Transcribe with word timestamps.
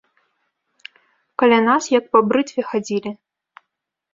Каля 1.43 1.59
нас 1.67 1.83
як 1.99 2.05
па 2.17 2.25
брытве 2.33 2.61
хадзілі. 2.71 3.11